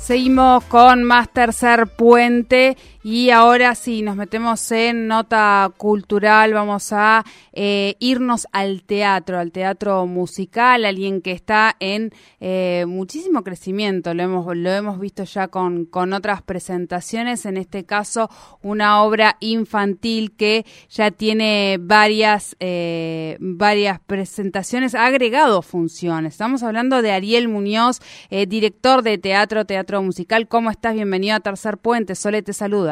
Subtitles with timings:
[0.00, 7.24] Seguimos con más tercer puente y ahora sí, nos metemos en nota cultural, vamos a
[7.54, 14.22] eh, irnos al teatro, al teatro musical, alguien que está en eh, muchísimo crecimiento, lo
[14.22, 18.28] hemos, lo hemos visto ya con, con otras presentaciones, en este caso
[18.60, 26.34] una obra infantil que ya tiene varias, eh, varias presentaciones, ha agregado funciones.
[26.34, 30.48] Estamos hablando de Ariel Muñoz, director de teatro, teatro musical.
[30.48, 30.94] ¿Cómo estás?
[30.94, 32.14] Bienvenido a Tercer Puente.
[32.14, 32.89] Sole te saluda.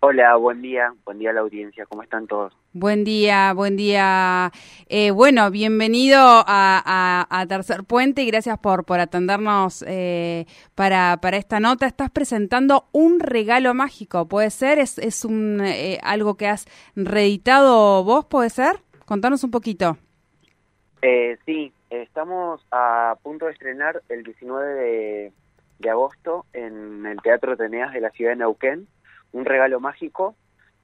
[0.00, 2.56] Hola, buen día, buen día a la audiencia, ¿cómo están todos?
[2.72, 4.52] Buen día, buen día.
[4.88, 10.46] Eh, bueno, bienvenido a, Tercer Puente y gracias por, por atendernos eh,
[10.76, 11.86] para, para esta nota.
[11.86, 14.78] Estás presentando un regalo mágico, ¿puede ser?
[14.78, 18.76] ¿Es, es un, eh, algo que has reeditado vos, puede ser?
[19.04, 19.96] Contanos un poquito.
[21.44, 25.32] sí, estamos a punto de estrenar el 19 de,
[25.80, 28.86] de agosto en el Teatro Teneas de la ciudad de Neuquén
[29.32, 30.34] un regalo mágico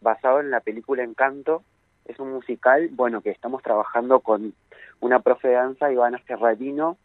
[0.00, 1.62] basado en la película Encanto.
[2.06, 4.54] Es un musical, bueno, que estamos trabajando con
[5.00, 6.96] una profe de danza, Ivana Ferradino,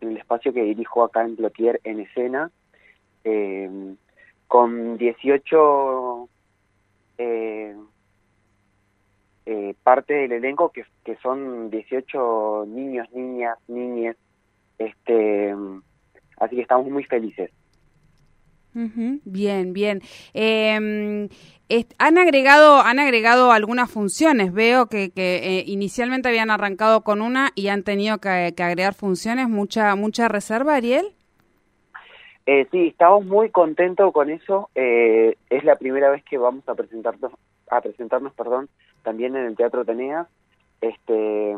[0.00, 2.50] en el espacio que dirijo acá en Plotier en escena,
[3.24, 3.94] eh,
[4.46, 6.28] con 18
[7.18, 7.76] eh,
[9.46, 14.16] eh, parte del elenco que, que son 18 niños, niñas, niñes,
[14.78, 15.54] este,
[16.38, 17.50] así que estamos muy felices.
[18.74, 20.02] Bien, bien.
[20.34, 21.28] Eh,
[21.98, 24.52] han agregado, han agregado algunas funciones.
[24.52, 29.48] Veo que, que eh, inicialmente habían arrancado con una y han tenido que, agregar funciones.
[29.48, 31.06] Mucha, mucha reserva, Ariel.
[32.46, 34.68] Eh, sí, estamos muy contentos con eso.
[34.74, 37.32] Eh, es la primera vez que vamos a presentarnos,
[37.70, 38.68] a presentarnos, perdón,
[39.02, 40.26] también en el Teatro Tenea.
[40.80, 41.56] Este,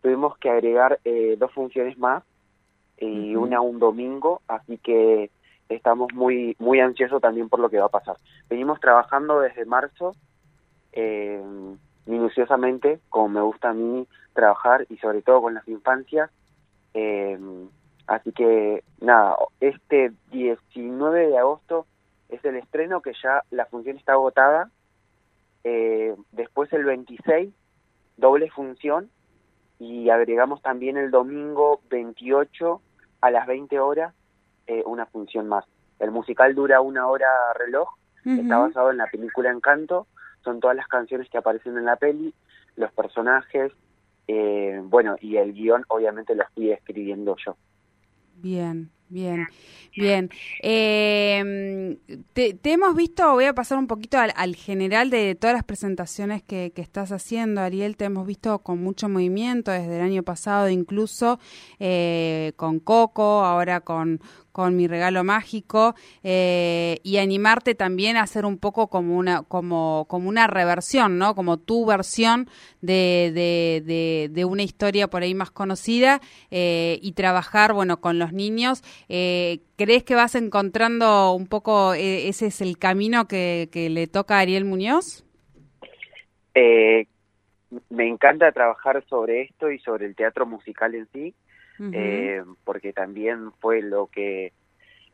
[0.00, 2.22] tuvimos que agregar eh, dos funciones más
[3.00, 5.30] y una un domingo, así que
[5.68, 8.16] estamos muy muy ansiosos también por lo que va a pasar.
[8.48, 10.14] Venimos trabajando desde marzo
[10.92, 11.42] eh,
[12.06, 16.30] minuciosamente, como me gusta a mí trabajar y sobre todo con las infancias.
[16.94, 17.38] Eh,
[18.06, 21.86] así que nada, este 19 de agosto
[22.28, 24.70] es el estreno que ya la función está agotada.
[25.64, 27.52] Eh, después el 26,
[28.16, 29.10] doble función
[29.78, 32.80] y agregamos también el domingo 28
[33.20, 34.14] a las 20 horas
[34.68, 35.64] eh, una función más.
[35.98, 37.88] El musical dura una hora reloj,
[38.24, 40.06] está basado en la película Encanto,
[40.44, 42.34] son todas las canciones que aparecen en la peli,
[42.76, 43.72] los personajes,
[44.28, 47.56] eh, bueno, y el guion obviamente lo estoy escribiendo yo.
[48.40, 49.46] Bien, bien,
[49.96, 50.30] bien.
[50.62, 51.98] Eh,
[52.34, 56.70] te, hemos visto, voy a pasar un poquito al, general de todas las presentaciones que,
[56.72, 61.40] que, estás haciendo, Ariel, te hemos visto con mucho movimiento desde el año pasado, incluso
[61.80, 64.20] eh, con Coco, ahora con,
[64.58, 70.04] con mi regalo mágico eh, y animarte también a hacer un poco como una como
[70.08, 72.48] como una reversión no como tu versión
[72.80, 76.20] de, de, de, una historia por ahí más conocida
[76.50, 78.82] eh, y trabajar bueno con los niños.
[79.08, 84.38] Eh, crees que vas encontrando un poco ese es el camino que, que le toca
[84.38, 85.24] a Ariel Muñoz
[87.90, 91.34] me encanta trabajar sobre esto y sobre el teatro musical en sí
[91.92, 94.52] eh, porque también fue lo que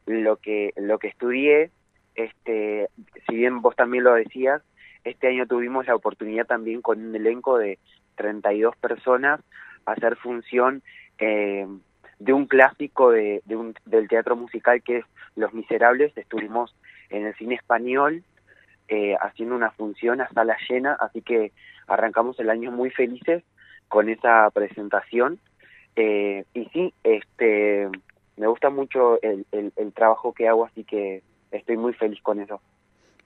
[0.07, 1.71] lo que lo que estudié.
[2.15, 2.89] Este
[3.27, 4.63] si bien vos también lo decías
[5.05, 7.79] este año tuvimos la oportunidad también con un elenco de
[8.17, 9.41] 32 personas
[9.85, 10.83] hacer función
[11.19, 11.67] eh,
[12.19, 15.05] de un clásico de, de un, del teatro musical que es
[15.37, 16.17] Los Miserables.
[16.17, 16.75] Estuvimos
[17.11, 18.23] en el cine español
[18.89, 21.53] eh, haciendo una función a sala llena así que
[21.87, 23.43] arrancamos el año muy felices
[23.89, 25.39] con esa presentación
[25.97, 27.89] eh, y sí, este,
[28.37, 32.61] me gusta mucho el, el, trabajo que hago, así que estoy muy feliz con eso.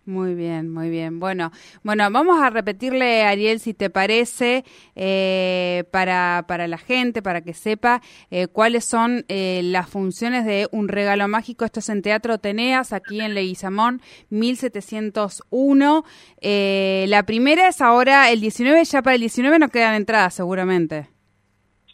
[0.08, 1.20] Muy bien, muy bien.
[1.20, 4.64] Bueno, bueno, vamos a repetirle, Ariel, si te parece,
[4.96, 8.00] eh, para, para la gente, para que sepa
[8.30, 11.66] eh, cuáles son eh, las funciones de Un Regalo Mágico.
[11.66, 14.00] Esto es en Teatro Teneas, aquí en Leguizamón,
[14.30, 16.04] 1701.
[16.40, 21.17] la primera es ahora el 19, ya para el 19 no quedan entradas, seguramente.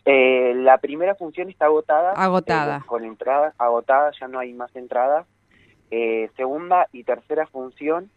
[0.05, 2.13] Eh, la primera función está agotada.
[2.13, 2.79] Agotada.
[2.79, 5.27] eh, con entradas agotadas, ya no hay más entradas.
[5.91, 8.11] Eh, segunda y tercera función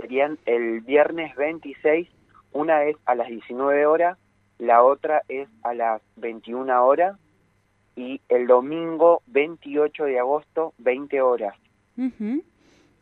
[0.00, 2.08] serían el viernes 26.
[2.52, 4.18] Una es a las 19 horas,
[4.58, 7.16] la otra es a las 21 horas
[7.96, 11.54] y el domingo 28 de agosto 20 horas.
[11.98, 12.42] Ujú.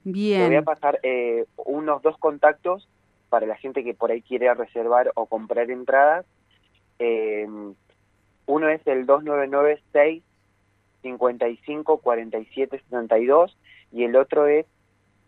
[0.04, 0.64] Te voy a Bien.
[0.64, 2.88] pasar eh, unos dos contactos
[3.28, 6.26] para la gente que por ahí quiere reservar o comprar entradas.
[6.98, 7.46] Eh,
[8.46, 10.22] uno es el 2996
[11.02, 13.56] 55 47 72
[13.92, 14.66] y el otro es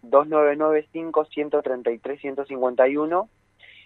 [0.02, 3.28] 2995 133 151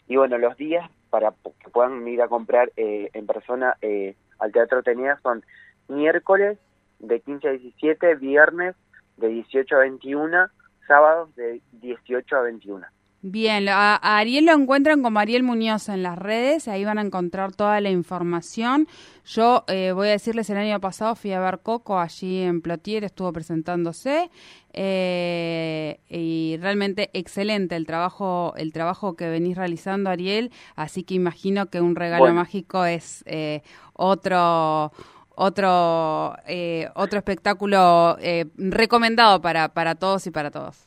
[0.08, 1.32] y bueno los días para
[1.62, 5.44] que puedan ir a comprar eh, en persona eh, al Teatro Tenea son
[5.88, 6.58] miércoles
[6.98, 8.76] de 15 a 17 viernes
[9.16, 10.46] de 18 a 21
[10.86, 12.86] sábados de 18 a 21
[13.22, 17.02] Bien, a, a Ariel lo encuentran como Ariel Muñoz en las redes, ahí van a
[17.02, 18.88] encontrar toda la información.
[19.26, 23.04] Yo eh, voy a decirles, el año pasado fui a ver Coco allí en Plotier,
[23.04, 24.30] estuvo presentándose
[24.72, 30.50] eh, y realmente excelente el trabajo, el trabajo que venís realizando, Ariel.
[30.74, 32.36] Así que imagino que un regalo Bueno.
[32.36, 33.60] mágico es eh,
[33.92, 34.92] otro
[35.34, 40.84] otro eh, otro espectáculo eh, recomendado para para todos y para todos.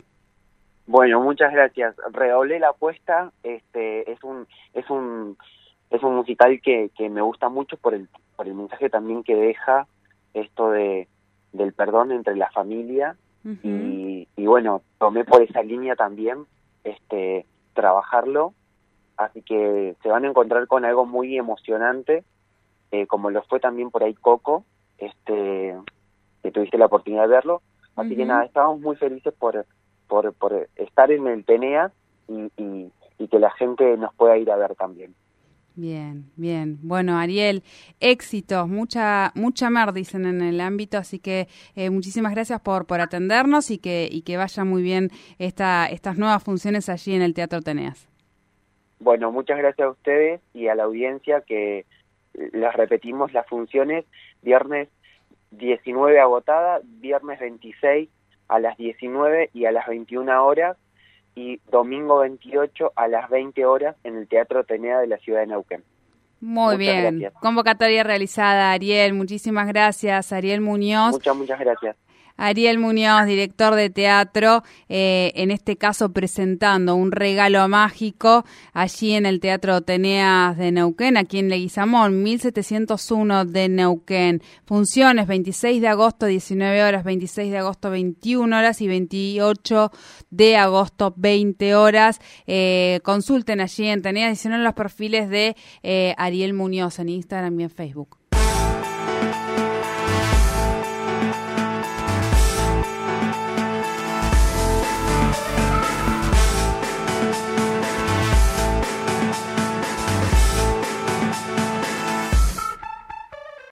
[0.85, 1.95] Bueno, muchas gracias.
[2.12, 3.31] Redoblé la apuesta.
[3.44, 5.38] Este es un es un
[5.89, 9.35] es un musical que, que me gusta mucho por el por el mensaje también que
[9.35, 9.88] deja
[10.33, 11.07] esto de
[11.51, 13.15] del perdón entre la familia
[13.62, 16.45] y, y bueno tomé por esa línea también
[16.83, 18.53] este trabajarlo
[19.18, 22.24] así que se van a encontrar con algo muy emocionante
[22.91, 24.65] eh, como lo fue también por ahí Coco
[24.97, 25.75] este
[26.41, 27.62] que tuviste la oportunidad de verlo
[27.97, 29.65] así que nada estamos muy felices por
[30.07, 31.91] por, por estar en el Tenea
[32.27, 35.15] y, y, y que la gente nos pueda ir a ver también
[35.75, 36.77] Bien, bien.
[36.83, 37.63] Bueno, Ariel,
[38.00, 43.01] éxitos, mucha, mucha mer, dicen en el ámbito, así que eh, muchísimas gracias por, por
[43.01, 45.09] atendernos y que, y que vaya muy bien
[45.39, 48.07] esta, estas nuevas funciones allí en el Teatro Teneas.
[48.99, 51.85] Bueno, muchas gracias a ustedes y a la audiencia que
[52.33, 54.06] las repetimos las funciones
[54.44, 54.89] viernes
[55.51, 58.09] 19 agotada, viernes 26
[58.53, 60.77] a las 19 y a las 21 horas
[61.33, 65.47] y domingo 28 a las 20 horas en el Teatro Tenea de la ciudad de
[65.47, 65.83] Neuquén.
[66.39, 67.19] Muy Muchas bien.
[67.19, 67.41] gracias.
[67.41, 69.15] Convocatoria realizada, Ariel.
[69.15, 71.13] Muchísimas gracias, Ariel Muñoz.
[71.13, 71.95] Muchas, muchas gracias.
[72.38, 79.25] Ariel Muñoz, director de teatro, eh, en este caso presentando un regalo mágico allí en
[79.25, 84.41] el Teatro Teneas de Neuquén, aquí en Leguizamón, 1701 de Neuquén.
[84.65, 89.91] Funciones 26 de agosto 19 horas, 26 de agosto 21 horas y 28
[90.30, 92.19] de agosto 20 horas.
[92.47, 97.09] Eh, consulten allí en Teneas y si no los perfiles de eh, Ariel Muñoz en
[97.09, 98.18] Instagram y en Facebook.